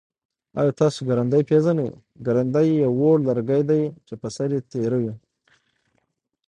آیا 0.59 0.71
تاسو 0.79 0.99
کرندی 1.07 1.41
پیژنی؟ 1.49 1.87
کرندی 2.25 2.67
یو 2.81 2.91
وړ 2.99 3.17
لرګی 3.27 3.61
دی 3.69 3.81
چه 4.07 4.15
سر 4.35 4.49
یي 4.55 4.61
تیره 4.71 4.97
وي. 5.03 5.13